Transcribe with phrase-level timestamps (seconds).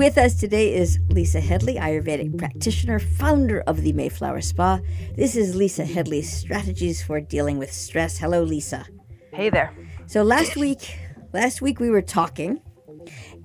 [0.00, 4.80] with us today is Lisa Headley, Ayurvedic practitioner, founder of the Mayflower Spa.
[5.14, 8.16] This is Lisa Headley's strategies for dealing with stress.
[8.16, 8.86] Hello, Lisa.
[9.30, 9.74] Hey there.
[10.06, 10.98] So last week,
[11.34, 12.62] last week we were talking,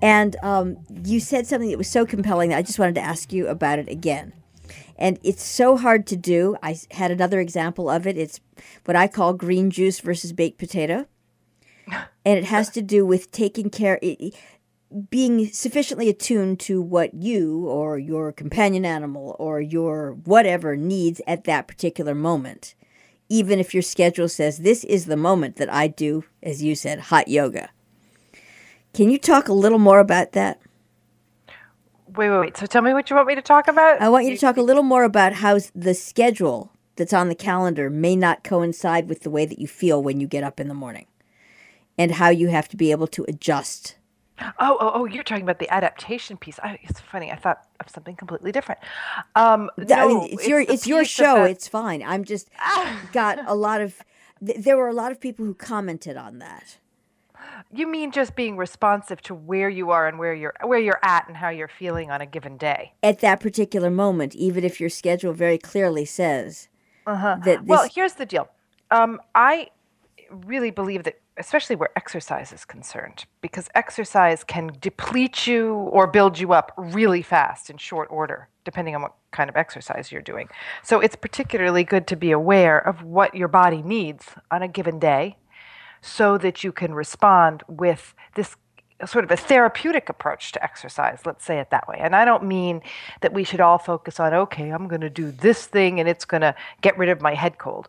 [0.02, 3.34] and um, you said something that was so compelling that I just wanted to ask
[3.34, 4.32] you about it again.
[4.98, 6.56] And it's so hard to do.
[6.64, 8.18] I had another example of it.
[8.18, 8.40] It's
[8.86, 11.06] what I call green juice versus baked potato.
[12.28, 14.00] And it has to do with taking care,
[15.10, 21.44] being sufficiently attuned to what you or your companion animal or your whatever needs at
[21.46, 22.76] that particular moment.
[23.28, 27.00] Even if your schedule says this is the moment that I do, as you said,
[27.00, 27.70] hot yoga.
[28.94, 30.62] Can you talk a little more about that?
[32.16, 32.58] Wait, wait, wait.
[32.58, 34.02] So tell me what you want me to talk about.
[34.02, 37.36] I want you to talk a little more about how the schedule that's on the
[37.36, 40.70] calendar may not coincide with the way that you feel when you get up in
[40.70, 41.08] the morning
[41.98, 43.98] and how you have to be able to adjust.
[44.40, 45.06] Oh, oh, oh!
[45.06, 46.60] You're talking about the adaptation piece.
[46.62, 47.32] I, it's funny.
[47.32, 48.82] I thought of something completely different.
[49.36, 51.44] Um, no, I mean, it's, it's, your it's your show.
[51.44, 52.04] It's fine.
[52.04, 52.50] I'm just
[53.14, 54.02] got a lot of.
[54.46, 56.78] Th- there were a lot of people who commented on that.
[57.72, 61.28] You mean just being responsive to where you are and where you're where you're at
[61.28, 64.90] and how you're feeling on a given day at that particular moment, even if your
[64.90, 66.68] schedule very clearly says
[67.08, 67.38] uh-huh.
[67.46, 67.62] that.
[67.62, 67.68] This...
[67.68, 68.50] Well, here's the deal.
[68.92, 69.70] Um, I
[70.30, 76.40] really believe that, especially where exercise is concerned, because exercise can deplete you or build
[76.40, 80.48] you up really fast in short order, depending on what kind of exercise you're doing.
[80.84, 85.00] So it's particularly good to be aware of what your body needs on a given
[85.00, 85.38] day
[86.02, 88.56] so that you can respond with this
[89.06, 91.98] sort of a therapeutic approach to exercise, let's say it that way.
[92.00, 92.82] And I don't mean
[93.22, 96.24] that we should all focus on, okay, I'm going to do this thing and it's
[96.26, 97.88] going to get rid of my head cold.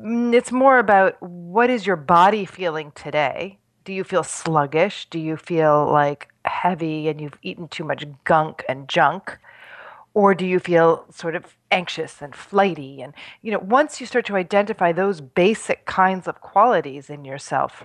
[0.00, 3.58] Mm, it's more about what is your body feeling today?
[3.84, 5.06] Do you feel sluggish?
[5.10, 9.38] Do you feel like heavy and you've eaten too much gunk and junk?
[10.14, 13.02] Or do you feel sort of anxious and flighty?
[13.02, 13.12] And,
[13.42, 17.84] you know, once you start to identify those basic kinds of qualities in yourself,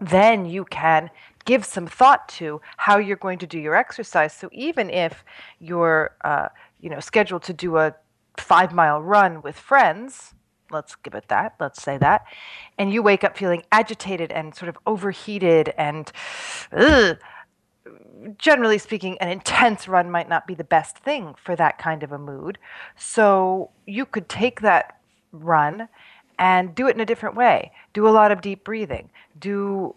[0.00, 1.10] then you can
[1.44, 4.32] give some thought to how you're going to do your exercise.
[4.32, 5.24] So even if
[5.58, 6.48] you're, uh,
[6.80, 7.94] you know, scheduled to do a
[8.36, 10.34] five mile run with friends,
[10.72, 12.24] let's give it that, let's say that,
[12.78, 16.10] and you wake up feeling agitated and sort of overheated and,
[16.72, 17.18] ugh,
[18.38, 22.12] generally speaking, an intense run might not be the best thing for that kind of
[22.12, 22.58] a mood.
[22.96, 24.98] So you could take that
[25.32, 25.88] run
[26.38, 27.72] and do it in a different way.
[27.92, 29.10] Do a lot of deep breathing.
[29.38, 29.94] Do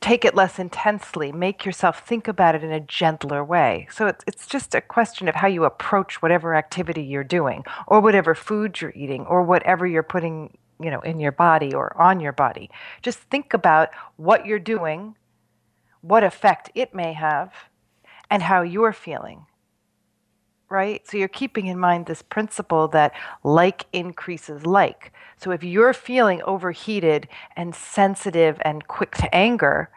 [0.00, 1.32] take it less intensely.
[1.32, 3.86] Make yourself think about it in a gentler way.
[3.90, 8.00] So it's it's just a question of how you approach whatever activity you're doing or
[8.00, 12.20] whatever food you're eating or whatever you're putting, you know, in your body or on
[12.20, 12.70] your body.
[13.02, 15.16] Just think about what you're doing
[16.02, 17.52] what effect it may have,
[18.30, 19.46] and how you're feeling.
[20.70, 21.06] Right?
[21.06, 25.12] So you're keeping in mind this principle that like increases like.
[25.36, 29.90] So if you're feeling overheated and sensitive and quick to anger,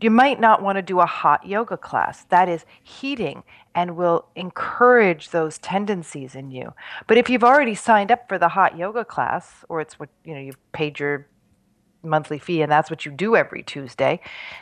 [0.00, 2.24] you might not want to do a hot yoga class.
[2.24, 3.42] That is heating
[3.74, 6.74] and will encourage those tendencies in you.
[7.06, 10.34] But if you've already signed up for the hot yoga class, or it's what you
[10.34, 11.26] know you've paid your
[12.02, 14.20] monthly fee and that's what you do every Tuesday,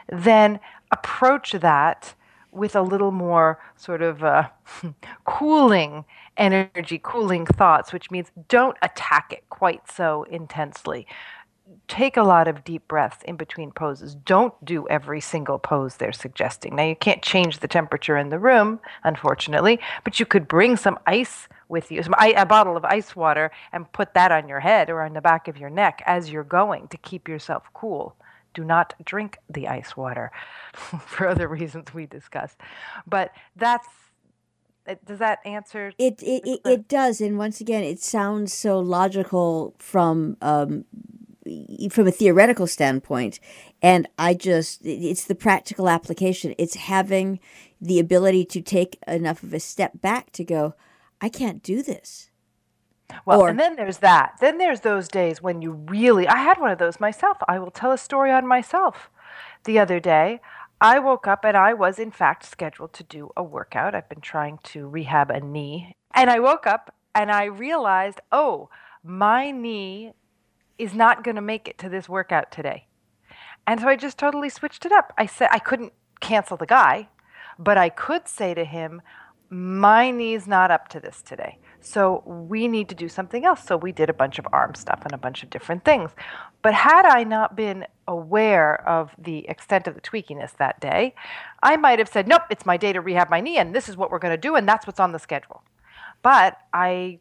[0.09, 0.61] then
[0.91, 2.15] approach that
[2.53, 4.49] with a little more sort of uh,
[5.25, 6.05] cooling
[6.37, 11.07] energy, cooling thoughts, which means don't attack it quite so intensely.
[11.89, 14.15] Take a lot of deep breaths in between poses.
[14.15, 16.77] Don't do every single pose they're suggesting.
[16.77, 20.99] Now, you can't change the temperature in the room, unfortunately, but you could bring some
[21.07, 24.91] ice with you, some, a bottle of ice water, and put that on your head
[24.91, 28.15] or on the back of your neck as you're going to keep yourself cool.
[28.55, 30.31] Do not drink the ice water
[30.73, 32.59] for other reasons we discussed.
[33.07, 33.87] But that's
[35.05, 39.77] does that answer it it, it, it does and once again it sounds so logical
[39.79, 40.85] from um,
[41.89, 43.39] from a theoretical standpoint
[43.81, 47.39] and i just it's the practical application it's having
[47.81, 50.75] the ability to take enough of a step back to go
[51.23, 52.32] I can't do this.
[53.25, 54.35] Well, or, and then there's that.
[54.41, 57.39] Then there's those days when you really, I had one of those myself.
[57.49, 59.11] I will tell a story on myself.
[59.65, 60.41] The other day,
[60.81, 63.95] I woke up and I was, in fact, scheduled to do a workout.
[63.95, 65.97] I've been trying to rehab a knee.
[66.15, 68.69] And I woke up and I realized, oh,
[69.05, 70.13] my knee
[70.79, 72.87] is not going to make it to this workout today.
[73.67, 75.13] And so I just totally switched it up.
[75.17, 77.09] I said I couldn't cancel the guy,
[77.59, 79.03] but I could say to him,
[79.51, 81.59] my knee's not up to this today.
[81.85, 83.65] So we need to do something else.
[83.65, 86.11] So we did a bunch of arm stuff and a bunch of different things.
[86.63, 91.15] But had I not been aware of the extent of the tweakiness that day,
[91.63, 93.97] I might have said, nope, it's my day to rehab my knee, and this is
[93.97, 95.63] what we're going to do, and that's what's on the schedule.
[96.23, 97.19] But I,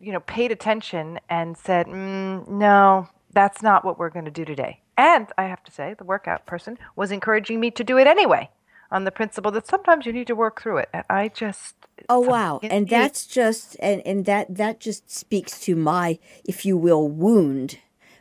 [0.00, 4.44] you know, paid attention and said, mm, no, that's not what we're going to do
[4.44, 4.80] today.
[4.96, 8.50] And I have to say, the workout person was encouraging me to do it anyway
[8.90, 10.88] on the principle that sometimes you need to work through it.
[10.92, 11.74] And I just
[12.08, 12.60] Oh wow.
[12.62, 17.78] And that's just and, and that that just speaks to my, if you will, wound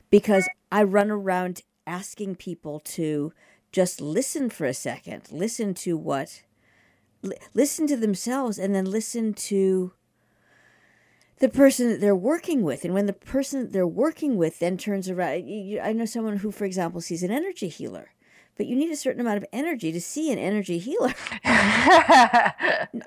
[0.09, 3.33] because I run around asking people to
[3.71, 5.31] just listen for a second.
[5.31, 6.43] Listen to what
[7.53, 9.91] listen to themselves and then listen to
[11.39, 12.85] the person that they're working with.
[12.85, 15.43] And when the person that they're working with then turns around,
[15.83, 18.11] I know someone who, for example, sees an energy healer
[18.57, 21.13] but you need a certain amount of energy to see an energy healer.
[21.43, 22.53] I,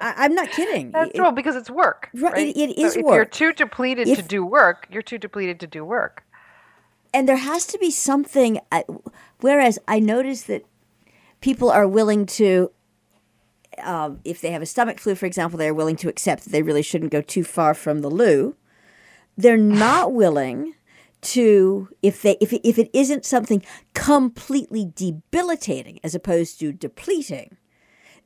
[0.00, 0.90] am not kidding.
[0.90, 2.10] That's true because it's work.
[2.14, 2.48] Right.
[2.48, 3.14] It, it is so if work.
[3.14, 6.24] you're too depleted if, to do work, you're too depleted to do work.
[7.14, 8.60] And there has to be something.
[9.40, 10.66] whereas I notice that
[11.40, 12.70] people are willing to,
[13.82, 16.62] um, if they have a stomach flu, for example, they're willing to accept that they
[16.62, 18.54] really shouldn't go too far from the loo.
[19.38, 20.74] They're not willing
[21.20, 23.62] to if they if if it isn't something
[23.94, 27.56] completely debilitating as opposed to depleting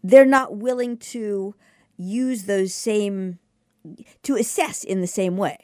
[0.03, 1.55] they're not willing to
[1.97, 3.39] use those same
[4.23, 5.59] to assess in the same way.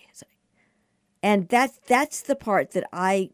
[1.22, 3.30] And that's that's the part that i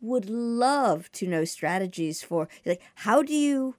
[0.00, 2.48] would love to know strategies for.
[2.64, 3.74] Like how do you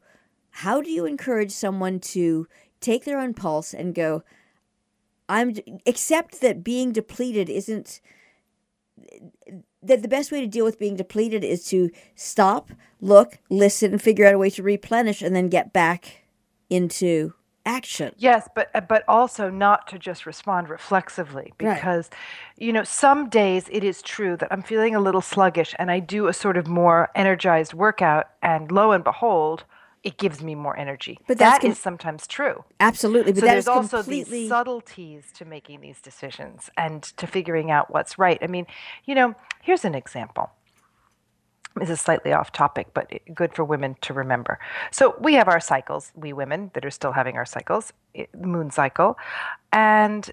[0.49, 2.47] how do you encourage someone to
[2.81, 4.23] take their own pulse and go
[5.29, 5.53] i'm
[5.85, 8.01] accept that being depleted isn't
[9.83, 14.01] that the best way to deal with being depleted is to stop, look, listen, and
[14.01, 16.23] figure out a way to replenish, and then get back
[16.69, 17.33] into
[17.67, 18.13] action.
[18.17, 22.65] Yes, but uh, but also not to just respond reflexively because right.
[22.65, 25.99] you know some days it is true that I'm feeling a little sluggish and I
[25.99, 29.65] do a sort of more energized workout and lo and behold
[30.07, 31.19] it gives me more energy.
[31.27, 32.63] But that com- is sometimes true.
[32.79, 33.33] Absolutely.
[33.33, 34.39] But so there's also completely...
[34.39, 38.39] these subtleties to making these decisions and to figuring out what's right.
[38.41, 38.67] I mean,
[39.03, 40.49] you know, here's an example.
[41.75, 44.59] This is slightly off topic, but good for women to remember.
[44.91, 48.71] So we have our cycles, we women that are still having our cycles, the moon
[48.71, 49.17] cycle.
[49.73, 50.31] And,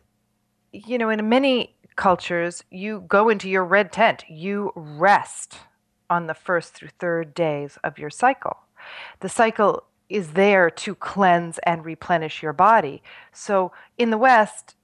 [0.73, 5.59] you know, in many cultures, you go into your red tent, you rest
[6.09, 8.59] on the first through third days of your cycle
[9.21, 13.03] the cycle is there to cleanse and replenish your body.
[13.33, 14.77] So in the West,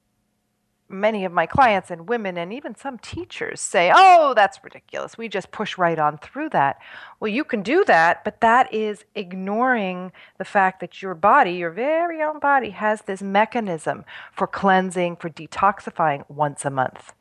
[0.90, 5.16] many of my clients and women and even some teachers say, oh, that's ridiculous.
[5.16, 6.78] We just push right on through that.
[7.20, 11.70] Well, you can do that, but that is ignoring the fact that your body, your
[11.70, 17.12] very own body, has this mechanism for cleansing, for detoxifying once a month.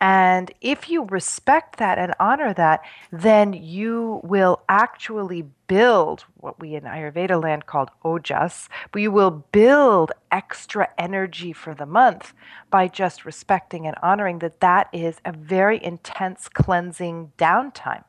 [0.00, 6.74] And if you respect that and honor that, then you will actually build what we
[6.74, 12.34] in Ayurveda land called ojas, but you will build extra energy for the month
[12.70, 18.04] by just respecting and honoring that that is a very intense cleansing downtime.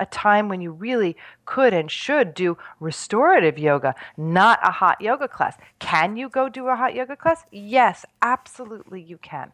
[0.00, 5.26] A time when you really could and should do restorative yoga, not a hot yoga
[5.26, 5.56] class.
[5.80, 7.42] Can you go do a hot yoga class?
[7.50, 9.50] Yes, absolutely you can.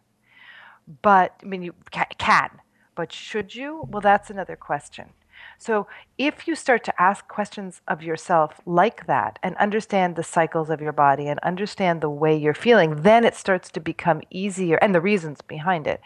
[1.02, 2.50] But I mean, you can,
[2.94, 3.86] but should you?
[3.90, 5.10] Well, that's another question.
[5.58, 5.86] So,
[6.16, 10.80] if you start to ask questions of yourself like that and understand the cycles of
[10.80, 14.94] your body and understand the way you're feeling, then it starts to become easier and
[14.94, 16.00] the reasons behind it.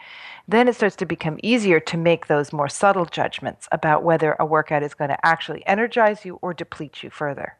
[0.47, 4.45] Then it starts to become easier to make those more subtle judgments about whether a
[4.45, 7.57] workout is going to actually energize you or deplete you further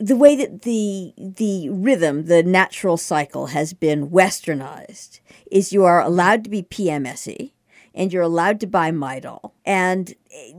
[0.00, 6.00] the way that the the rhythm, the natural cycle has been westernized is you are
[6.00, 7.52] allowed to be PMSy
[7.94, 9.52] and you're allowed to buy Midol.
[9.66, 10.14] And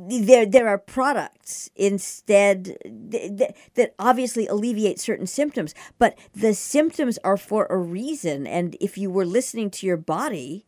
[0.07, 7.65] there there are products instead that obviously alleviate certain symptoms, but the symptoms are for
[7.65, 10.67] a reason and if you were listening to your body,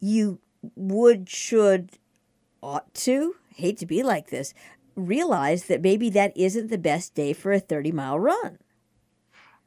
[0.00, 0.38] you
[0.76, 1.98] would should
[2.62, 4.54] ought to hate to be like this
[4.96, 8.58] realize that maybe that isn't the best day for a 30 mile run.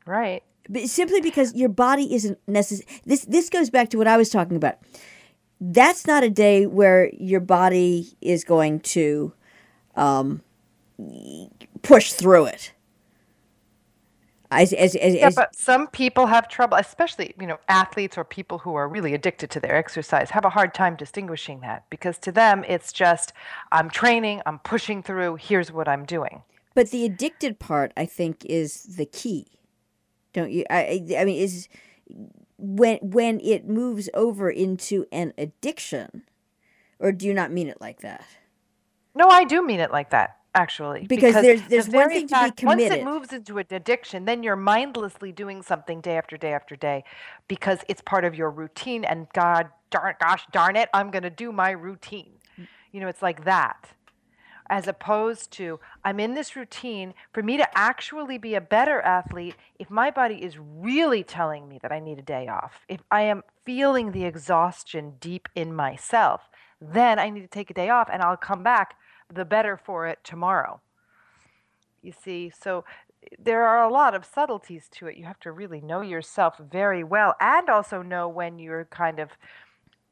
[0.06, 0.44] Right.
[0.70, 3.02] But simply because your body isn't necessary.
[3.06, 4.78] This, this goes back to what I was talking about.
[5.60, 9.34] That's not a day where your body is going to
[9.96, 10.42] um,
[11.82, 12.74] push through it.
[14.50, 18.60] As, as, as, yeah, but some people have trouble, especially you know athletes or people
[18.60, 22.32] who are really addicted to their exercise, have a hard time distinguishing that because to
[22.32, 23.34] them it's just
[23.74, 25.36] I'm training, I'm pushing through.
[25.36, 26.44] Here's what I'm doing.
[26.76, 29.48] But the addicted part, I think, is the key.
[30.32, 30.64] Don't you?
[30.70, 31.68] I, I mean, is
[32.58, 36.24] when when it moves over into an addiction,
[37.00, 38.24] or do you not mean it like that?
[39.14, 42.28] No, I do mean it like that actually because, because there's there's the one thing
[42.28, 42.90] fact, to be committed.
[42.90, 46.76] Once it moves into an addiction, then you're mindlessly doing something day after day after
[46.76, 47.04] day
[47.48, 49.06] because it's part of your routine.
[49.06, 52.34] And God darn, gosh darn it, I'm going to do my routine.
[52.60, 52.68] Mm.
[52.92, 53.92] You know, it's like that.
[54.70, 57.14] As opposed to, I'm in this routine.
[57.32, 61.80] For me to actually be a better athlete, if my body is really telling me
[61.82, 66.50] that I need a day off, if I am feeling the exhaustion deep in myself,
[66.82, 68.96] then I need to take a day off and I'll come back
[69.34, 70.82] the better for it tomorrow.
[72.02, 72.86] You see, so
[73.38, 75.18] there are a lot of subtleties to it.
[75.18, 79.32] You have to really know yourself very well and also know when you're kind of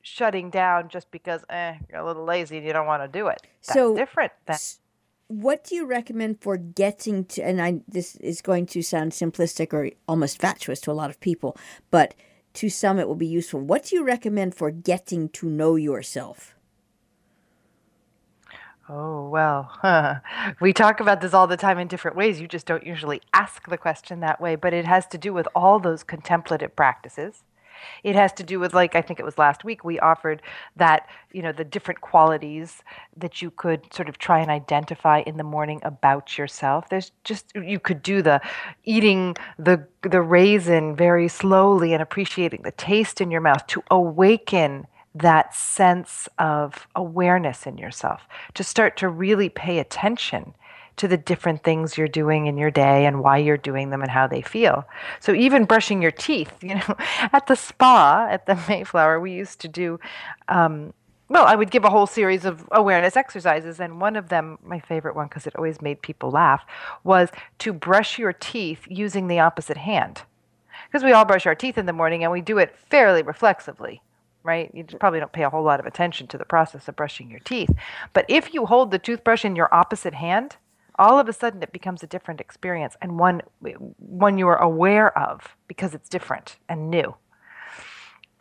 [0.02, 3.28] shutting down just because eh, you're a little lazy and you don't want to do
[3.28, 3.42] it.
[3.66, 4.58] That's so different than
[5.28, 9.74] what do you recommend for getting to and I this is going to sound simplistic
[9.74, 11.58] or almost fatuous to a lot of people,
[11.90, 12.14] but
[12.56, 13.60] to some it will be useful.
[13.60, 16.56] What do you recommend for getting to know yourself?
[18.88, 20.16] Oh, well, huh.
[20.62, 22.40] we talk about this all the time in different ways.
[22.40, 25.48] You just don't usually ask the question that way, but it has to do with
[25.56, 27.44] all those contemplative practices.
[28.04, 30.42] It has to do with, like, I think it was last week, we offered
[30.78, 32.84] that, you know, the different qualities
[33.18, 36.88] that you could sort of try and identify in the morning about yourself.
[36.90, 38.40] There's just, you could do the
[38.86, 44.88] eating the, the raisin very slowly and appreciating the taste in your mouth to awaken
[45.16, 50.54] that sense of awareness in yourself, to start to really pay attention
[50.98, 54.12] to the different things you're doing in your day and why you're doing them and
[54.12, 54.86] how they feel.
[55.20, 56.96] So even brushing your teeth, you know,
[57.34, 60.00] at the spa at the Mayflower, we used to do.
[60.48, 60.94] Um,
[61.28, 64.80] well, I would give a whole series of awareness exercises, and one of them, my
[64.80, 66.64] favorite one, because it always made people laugh,
[67.04, 67.30] was
[67.60, 70.22] to brush your teeth using the opposite hand.
[70.86, 74.02] Because we all brush our teeth in the morning and we do it fairly reflexively
[74.46, 74.70] right?
[74.74, 77.40] You probably don't pay a whole lot of attention to the process of brushing your
[77.40, 77.72] teeth.
[78.14, 80.58] But if you hold the toothbrush in your opposite hand,
[80.98, 83.42] all of a sudden it becomes a different experience and one
[83.98, 87.16] one you are aware of because it's different and new.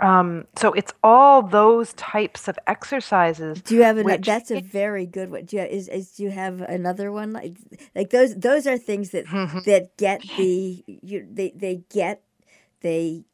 [0.00, 3.62] Um, so it's all those types of exercises.
[3.62, 4.20] Do you have an?
[4.20, 5.44] That's a very good one.
[5.44, 7.56] Do you, is, is do you have another one like
[7.94, 8.34] like those?
[8.34, 9.25] Those are things that
[9.66, 12.23] that get the you they they get
[12.80, 13.25] they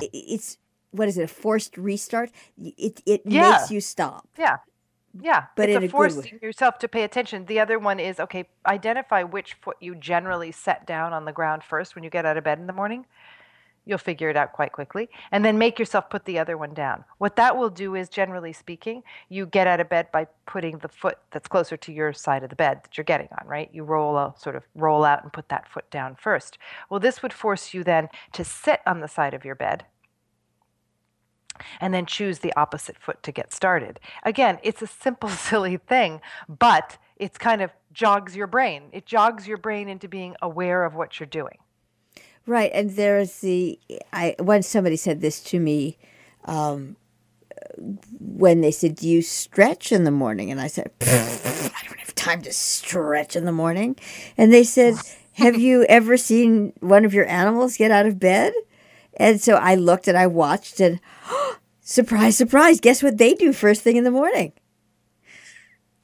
[0.00, 0.58] it's
[0.96, 2.30] what is it a forced restart?
[2.58, 3.50] It it yeah.
[3.50, 4.26] makes you stop.
[4.38, 4.58] Yeah.
[5.20, 5.44] Yeah.
[5.56, 7.46] But it's a, a forcing yourself to pay attention.
[7.46, 11.62] The other one is okay identify which foot you generally set down on the ground
[11.62, 13.06] first when you get out of bed in the morning.
[13.88, 15.08] You'll figure it out quite quickly.
[15.30, 17.04] And then make yourself put the other one down.
[17.18, 20.88] What that will do is generally speaking you get out of bed by putting the
[20.88, 23.70] foot that's closer to your side of the bed that you're getting on right?
[23.72, 26.58] You roll a, sort of roll out and put that foot down first.
[26.90, 29.84] Well this would force you then to sit on the side of your bed
[31.80, 34.00] and then choose the opposite foot to get started.
[34.22, 38.84] Again, it's a simple, silly thing, but it's kind of jogs your brain.
[38.92, 41.58] It jogs your brain into being aware of what you're doing.
[42.46, 43.80] Right, and there's the
[44.12, 45.98] I once somebody said this to me
[46.44, 46.96] um,
[48.20, 52.14] when they said, "Do you stretch in the morning?" And I said, "I don't have
[52.14, 53.96] time to stretch in the morning."
[54.36, 54.94] And they said,
[55.32, 58.52] "Have you ever seen one of your animals get out of bed?"
[59.16, 61.45] And so I looked and I watched, and oh,
[61.86, 64.52] surprise, surprise, guess what they do first thing in the morning?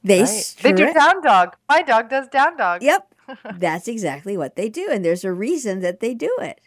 [0.03, 0.55] They right.
[0.61, 1.55] they do down dog.
[1.69, 2.81] My dog does down dog.
[2.81, 3.15] Yep,
[3.55, 6.59] that's exactly what they do, and there's a reason that they do it.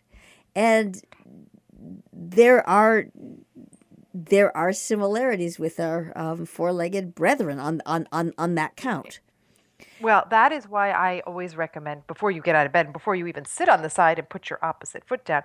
[0.55, 1.03] And
[2.13, 3.07] there are
[4.15, 9.21] there are similarities with our um, four-legged brethren on, on on on that count.
[9.99, 13.27] Well, that is why I always recommend before you get out of bed, before you
[13.27, 15.43] even sit on the side and put your opposite foot down,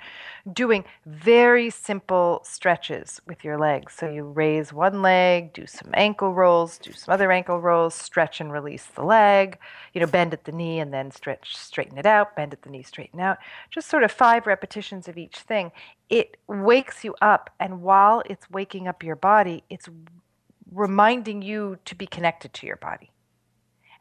[0.52, 3.94] doing very simple stretches with your legs.
[3.94, 8.42] So you raise one leg, do some ankle rolls, do some other ankle rolls, stretch
[8.42, 9.58] and release the leg,
[9.94, 12.70] you know, bend at the knee and then stretch, straighten it out, bend at the
[12.70, 13.38] knee, straighten out.
[13.70, 15.72] Just sort of five repetitions of each thing.
[16.10, 17.52] It wakes you up.
[17.62, 19.88] And while it's waking up your body, it's
[20.70, 23.12] reminding you to be connected to your body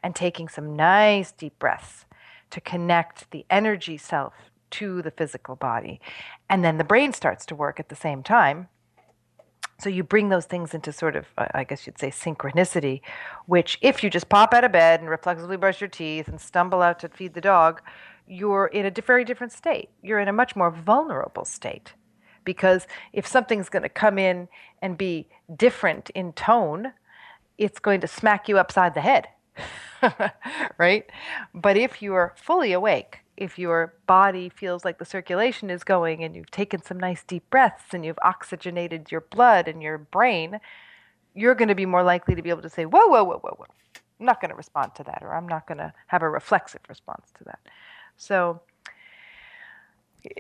[0.02, 2.04] and taking some nice deep breaths
[2.50, 4.35] to connect the energy self
[4.71, 6.00] to the physical body.
[6.49, 8.69] And then the brain starts to work at the same time.
[9.78, 13.00] So you bring those things into sort of, I guess you'd say, synchronicity,
[13.47, 16.83] which if you just pop out of bed and reflexively brush your teeth and stumble
[16.83, 17.80] out to feed the dog,
[18.26, 19.88] you're in a very different state.
[20.02, 21.95] You're in a much more vulnerable state.
[22.45, 24.49] Because if something's going to come in
[24.83, 26.92] and be different in tone,
[27.59, 29.28] it's going to smack you upside the head.
[30.79, 31.09] right?
[31.55, 36.23] But if you are fully awake, if your body feels like the circulation is going
[36.23, 40.61] and you've taken some nice deep breaths and you've oxygenated your blood and your brain,
[41.35, 43.55] you're going to be more likely to be able to say, whoa, whoa, whoa, whoa,
[43.57, 43.67] whoa.
[44.19, 46.83] I'm not going to respond to that, or I'm not going to have a reflexive
[46.88, 47.61] response to that.
[48.19, 48.61] So,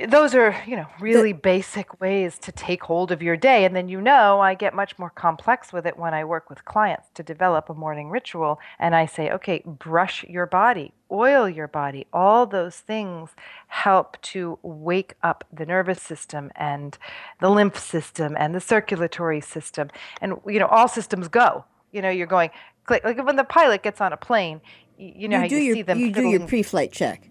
[0.08, 3.74] those are you know really the, basic ways to take hold of your day and
[3.74, 7.08] then you know i get much more complex with it when i work with clients
[7.14, 12.06] to develop a morning ritual and i say okay brush your body oil your body.
[12.12, 13.30] All those things
[13.68, 16.96] help to wake up the nervous system and
[17.40, 19.88] the lymph system and the circulatory system
[20.20, 21.64] and you know all systems go.
[21.92, 22.50] You know you're going
[22.88, 24.60] like when the pilot gets on a plane
[24.98, 27.29] you know you you your, see them you do your pre-flight check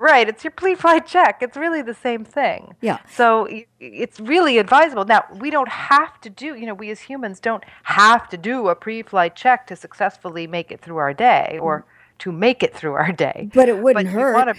[0.00, 1.42] Right, it's your pre-flight check.
[1.42, 2.74] It's really the same thing.
[2.80, 3.00] Yeah.
[3.12, 3.46] So
[3.78, 5.04] it's really advisable.
[5.04, 8.68] Now, we don't have to do, you know, we as humans don't have to do
[8.68, 12.18] a pre-flight check to successfully make it through our day or mm-hmm.
[12.20, 13.50] to make it through our day.
[13.52, 14.34] But it wouldn't but hurt.
[14.36, 14.54] Wanna,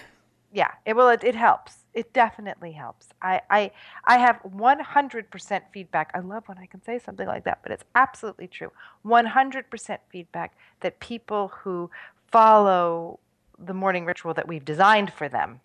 [0.53, 1.86] yeah, it will it, it helps.
[1.95, 3.07] It definitely helps.
[3.19, 3.71] I, I
[4.05, 6.12] I have 100% feedback.
[6.13, 8.71] I love when I can say something like that, but it's absolutely true.
[9.03, 11.89] 100% feedback that people who
[12.31, 13.19] follow
[13.65, 15.62] the morning ritual that we've designed for them.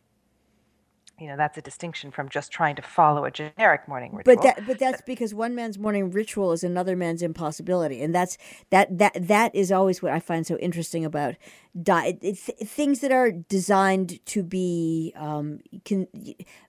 [1.19, 4.35] You know, that's a distinction from just trying to follow a generic morning ritual.
[4.35, 8.37] But that, but that's because one man's morning ritual is another man's impossibility, and that's
[8.69, 11.37] that that that is always what I find so interesting about
[11.83, 12.21] diet.
[12.21, 16.07] things that are designed to be um, can,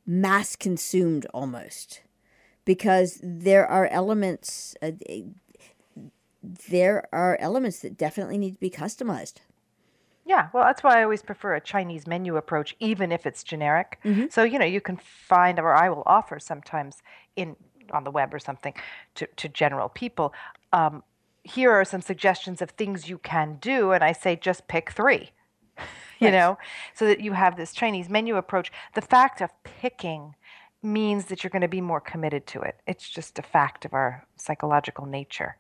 [0.06, 2.04] mass consumed almost,
[2.64, 4.78] because there are elements.
[4.82, 4.92] Uh,
[6.70, 9.42] there are elements that definitely need to be customized.
[10.28, 13.98] Yeah, well, that's why I always prefer a Chinese menu approach, even if it's generic.
[14.04, 14.26] Mm-hmm.
[14.30, 17.02] So you know, you can find, or I will offer sometimes
[17.38, 17.56] in
[17.92, 18.74] on the web or something
[19.16, 20.34] to to general people.
[20.74, 21.04] Um,
[21.44, 25.32] here are some suggestions of things you can do, and I say just pick three.
[26.20, 26.58] you know,
[26.96, 28.72] so that you have this Chinese menu approach.
[28.96, 30.36] The fact of picking
[30.82, 32.80] means that you're going to be more committed to it.
[32.88, 35.58] It's just a fact of our psychological nature.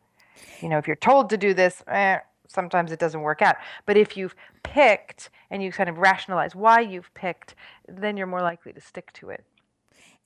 [0.62, 3.56] You know, if you're told to do this, eh, sometimes it doesn't work out.
[3.86, 7.56] But if you've picked and you kind of rationalize why you've picked,
[7.88, 9.46] then you're more likely to stick to it.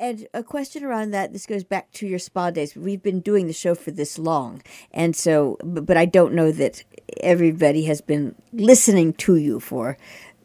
[0.01, 2.75] And a question around that, this goes back to your spa days.
[2.75, 4.63] We've been doing the show for this long.
[4.91, 6.83] And so, but I don't know that
[7.21, 9.99] everybody has been listening to you for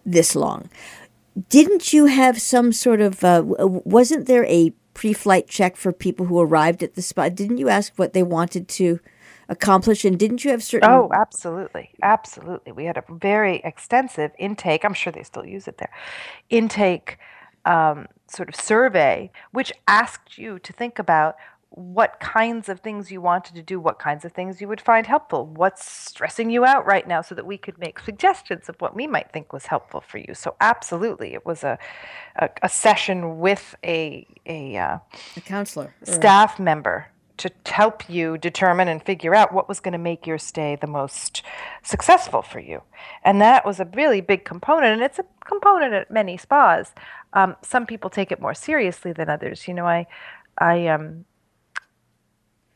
[0.04, 0.68] this long.
[1.48, 6.26] Didn't you have some sort of, uh, wasn't there a pre flight check for people
[6.26, 7.30] who arrived at the spa?
[7.30, 9.00] Didn't you ask what they wanted to?
[9.48, 11.90] Accomplish and didn't you have certain oh absolutely.
[12.02, 12.72] Absolutely.
[12.72, 15.92] We had a very extensive intake i'm sure they still use it there
[16.50, 17.18] intake
[17.64, 21.36] um, sort of survey which asked you to think about
[21.70, 25.06] what kinds of things you wanted to do what kinds of things you would find
[25.06, 28.94] helpful what's stressing you out right now so that we could make suggestions of what
[28.94, 30.32] we might think was helpful for you.
[30.32, 31.78] So absolutely it was a
[32.36, 34.98] a, a session with a a, uh,
[35.36, 39.98] a counselor staff member to help you determine and figure out what was going to
[39.98, 41.42] make your stay the most
[41.82, 42.82] successful for you.
[43.24, 46.92] And that was a really big component, and it's a component at many spas.
[47.32, 49.68] Um, some people take it more seriously than others.
[49.68, 50.06] You know, I,
[50.58, 51.24] I, um,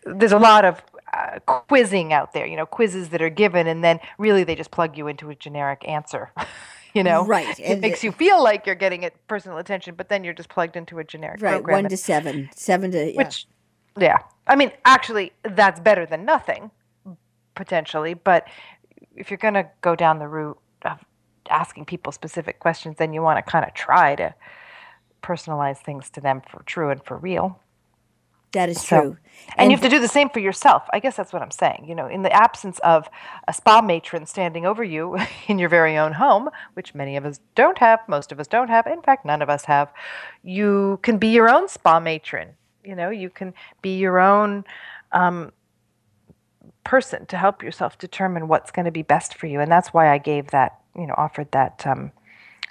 [0.05, 2.47] there's a lot of uh, quizzing out there.
[2.47, 5.35] You know, quizzes that are given, and then really they just plug you into a
[5.35, 6.33] generic answer.
[6.95, 10.09] you know right it and makes you feel like you're getting it personal attention but
[10.09, 13.17] then you're just plugged into a generic right program one to seven seven to yeah.
[13.17, 13.47] which
[13.99, 14.19] yeah.
[14.47, 16.71] I mean, actually, that's better than nothing,
[17.55, 18.15] potentially.
[18.15, 18.49] But
[19.15, 20.99] if you're going to go down the route of
[21.49, 24.35] asking people specific questions, then you want to kind of try to
[25.23, 27.61] personalize things to them for true and for real.
[28.53, 29.17] That is so, true.
[29.51, 30.83] And, and, you have to do the same for yourself.
[30.93, 31.85] I guess that's what I'm saying.
[31.87, 33.09] You know, in the absence of
[33.47, 37.39] a spa matron standing over you in your very own home, which many of us
[37.55, 39.93] don't have, most of us don't have, in fact, none of us have,
[40.43, 44.65] you can be your own spa matron you know you can be your own
[45.13, 45.53] um,
[46.85, 49.61] person to help yourself determine what's going to be best for you.
[49.61, 52.13] And that's why i gave that you know offered that um,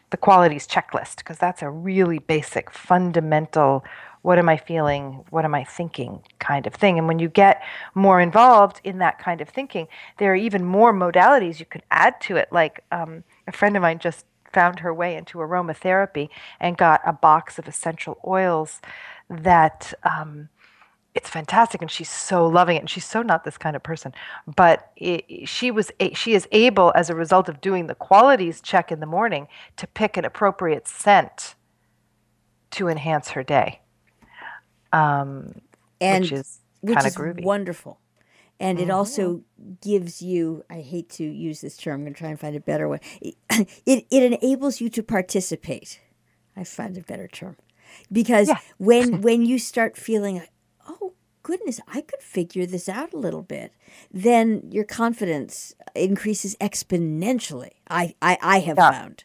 [0.10, 3.84] the qualities checklist because that's a really basic fundamental
[4.22, 6.98] what am i feeling what am i thinking kind of thing.
[6.98, 7.62] And when you get
[7.96, 12.20] more involved in that kind of thinking there are even more modalities you can add
[12.22, 12.50] to it.
[12.52, 17.14] Like um, a friend of mine just found her way into aromatherapy and got a
[17.14, 18.82] box of essential oils
[19.30, 20.50] that um,
[21.16, 24.14] it's fantastic and she's so loving it and she's so not this kind of person
[24.56, 28.62] but it, she was a, she is able as a result of doing the qualities
[28.62, 31.56] check in the morning to pick an appropriate scent
[32.72, 33.82] to enhance her day.
[34.92, 35.62] Um,
[36.02, 37.44] and which is kind of groovy.
[37.44, 38.00] wonderful.
[38.60, 38.90] And mm-hmm.
[38.90, 39.44] it also
[39.82, 42.60] gives you i hate to use this term i'm going to try and find a
[42.60, 43.00] better one.
[43.22, 43.36] It,
[43.86, 46.02] it, it enables you to participate.
[46.56, 47.58] I find a better term.
[48.12, 48.60] Because yeah.
[48.78, 50.52] when when you start feeling like,
[50.88, 53.74] oh goodness, I could figure this out a little bit,
[54.12, 57.72] then your confidence increases exponentially.
[57.90, 58.92] I I, I have yeah.
[58.92, 59.24] found.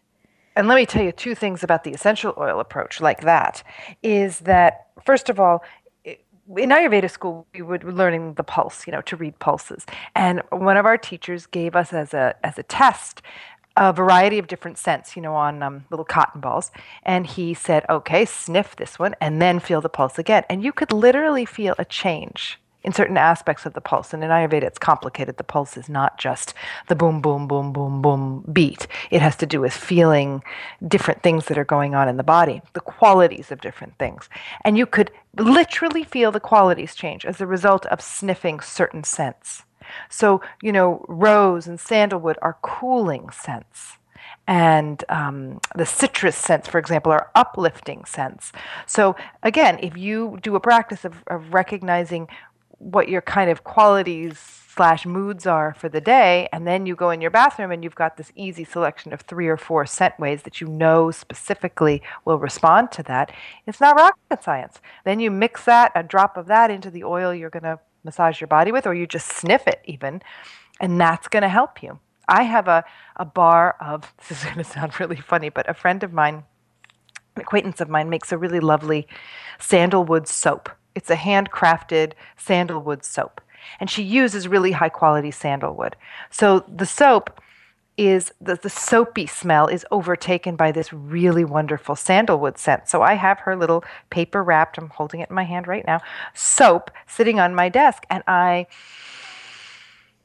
[0.56, 3.64] And let me tell you two things about the essential oil approach, like that,
[4.04, 5.64] is that first of all,
[6.04, 9.86] in Ayurveda school, we were learning the pulse, you know, to read pulses.
[10.14, 13.22] And one of our teachers gave us as a as a test
[13.76, 16.70] a variety of different scents, you know, on um, little cotton balls.
[17.02, 20.44] And he said, okay, sniff this one and then feel the pulse again.
[20.48, 24.12] And you could literally feel a change in certain aspects of the pulse.
[24.12, 25.38] And in Ayurveda, it's complicated.
[25.38, 26.54] The pulse is not just
[26.88, 28.86] the boom, boom, boom, boom, boom beat.
[29.10, 30.44] It has to do with feeling
[30.86, 34.28] different things that are going on in the body, the qualities of different things.
[34.64, 39.64] And you could literally feel the qualities change as a result of sniffing certain scents.
[40.08, 43.98] So, you know, rose and sandalwood are cooling scents.
[44.46, 48.52] And um, the citrus scents, for example, are uplifting scents.
[48.86, 52.28] So, again, if you do a practice of, of recognizing
[52.78, 54.38] what your kind of qualities
[54.74, 57.94] slash moods are for the day and then you go in your bathroom and you've
[57.94, 62.38] got this easy selection of three or four scent ways that you know specifically will
[62.38, 63.30] respond to that
[63.66, 67.32] it's not rocket science then you mix that a drop of that into the oil
[67.32, 70.22] you're going to massage your body with or you just sniff it even
[70.80, 72.84] and that's going to help you i have a,
[73.16, 76.44] a bar of this is going to sound really funny but a friend of mine
[77.36, 79.06] an acquaintance of mine makes a really lovely
[79.58, 83.40] sandalwood soap it's a handcrafted sandalwood soap.
[83.80, 85.96] And she uses really high quality sandalwood.
[86.30, 87.40] So the soap
[87.96, 92.88] is the, the soapy smell is overtaken by this really wonderful sandalwood scent.
[92.88, 96.00] So I have her little paper wrapped, I'm holding it in my hand right now,
[96.34, 98.04] soap sitting on my desk.
[98.10, 98.66] And I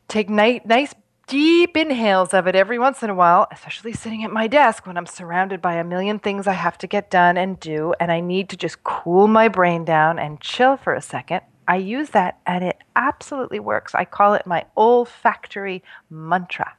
[0.07, 0.95] take ni- nice
[1.27, 4.97] deep inhales of it every once in a while, especially sitting at my desk when
[4.97, 8.19] I'm surrounded by a million things I have to get done and do, and I
[8.19, 11.41] need to just cool my brain down and chill for a second.
[11.67, 13.93] I use that and it absolutely works.
[13.93, 16.73] I call it my olfactory mantra.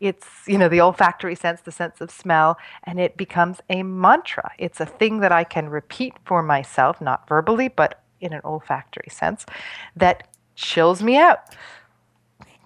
[0.00, 4.50] It's, you know, the olfactory sense, the sense of smell, and it becomes a mantra.
[4.58, 9.08] It's a thing that I can repeat for myself, not verbally, but in an olfactory
[9.10, 9.44] sense,
[9.96, 11.40] that chills me out.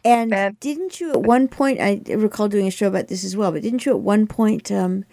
[0.04, 1.80] And, and, didn't you at one point?
[1.80, 3.52] I recall doing a show about this as well.
[3.52, 5.04] But didn't you at one point um,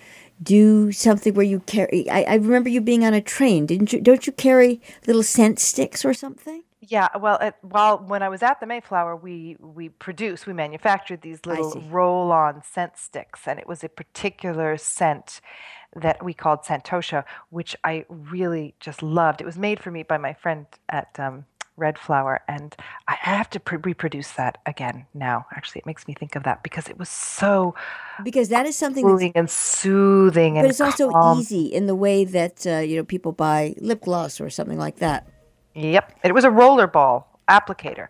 [0.44, 2.10] do something where you carry?
[2.10, 3.66] I, I, remember you being on a train.
[3.66, 4.02] Didn't you?
[4.02, 6.64] Don't you carry little scent sticks or something?
[6.82, 7.08] Yeah.
[7.18, 11.46] Well, at, while when I was at the Mayflower, we we produced, we manufactured these
[11.46, 15.42] little roll-on scent sticks, and it was a particular scent
[15.96, 19.42] that we called Santosha, which I really just loved.
[19.42, 21.46] It was made for me by my friend at um,
[21.78, 22.76] red flower and
[23.08, 26.88] i have to reproduce that again now actually it makes me think of that because
[26.90, 27.74] it was so
[28.24, 32.26] because that is something cooling and soothing but and it's also easy in the way
[32.26, 35.26] that uh, you know people buy lip gloss or something like that
[35.74, 36.18] yep.
[36.24, 38.08] It was a roller ball applicator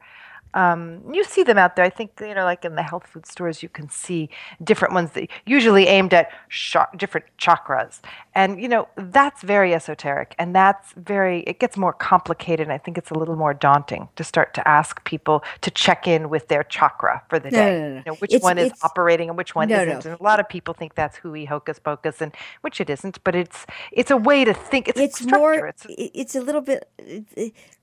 [0.53, 1.85] um, you see them out there.
[1.85, 4.29] I think you know, like in the health food stores, you can see
[4.63, 7.99] different ones that usually aimed at sh- different chakras,
[8.35, 11.41] and you know that's very esoteric, and that's very.
[11.41, 14.67] It gets more complicated, and I think it's a little more daunting to start to
[14.67, 17.79] ask people to check in with their chakra for the no, day.
[17.79, 20.05] No, no, you know, which it's, one is operating and which one isn't.
[20.05, 23.23] And a lot of people think that's hooey hocus pocus, and which it isn't.
[23.23, 24.89] But it's it's a way to think.
[24.89, 25.67] It's, it's more.
[25.67, 26.89] It's, it's a little bit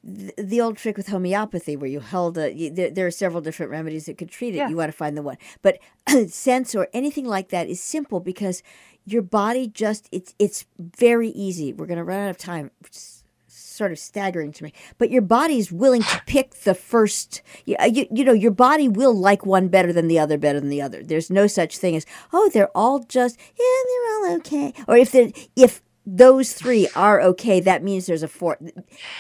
[0.04, 4.07] the old trick with homeopathy where you held a there, there, are several different remedies
[4.07, 4.59] that could treat it.
[4.59, 4.68] Yeah.
[4.68, 5.37] you want to find the one.
[5.62, 5.79] But
[6.29, 8.62] sense or anything like that is simple because
[9.05, 11.73] your body just it's it's very easy.
[11.73, 12.71] We're going to run out of time.
[12.85, 14.73] It's sort of staggering to me.
[14.99, 18.51] But your body is willing to pick the first you, uh, you, you know your
[18.51, 21.03] body will like one better than the other better than the other.
[21.03, 24.75] There's no such thing as oh they're all just yeah they're all okay.
[24.87, 25.81] Or if they if
[26.16, 28.59] those three are okay, that means there's a fourth.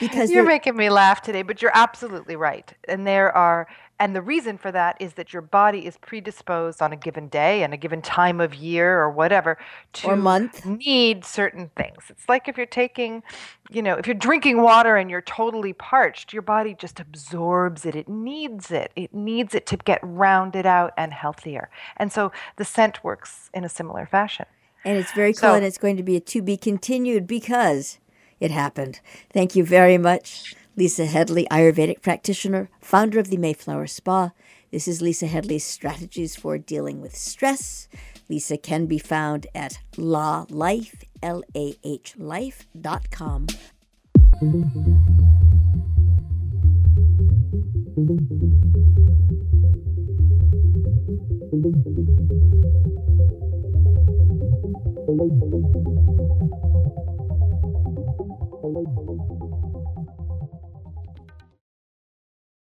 [0.00, 2.72] Because you're making me laugh today, but you're absolutely right.
[2.88, 3.68] And there are,
[4.00, 7.62] and the reason for that is that your body is predisposed on a given day
[7.62, 9.58] and a given time of year or whatever
[9.94, 12.04] to or month need certain things.
[12.08, 13.22] It's like if you're taking,
[13.70, 17.96] you know, if you're drinking water and you're totally parched, your body just absorbs it.
[17.96, 18.92] It needs it.
[18.96, 21.68] It needs it to get rounded out and healthier.
[21.98, 24.46] And so the scent works in a similar fashion.
[24.84, 27.98] And it's very cool, so, and it's going to be a to be continued because
[28.40, 29.00] it happened.
[29.32, 34.32] Thank you very much, Lisa Headley, Ayurvedic practitioner, founder of the Mayflower Spa.
[34.70, 37.88] This is Lisa Headley's strategies for dealing with stress.
[38.28, 43.46] Lisa can be found at La Life, L A H life.com.